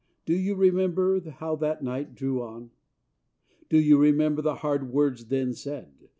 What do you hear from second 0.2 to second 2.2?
Do you remember how that night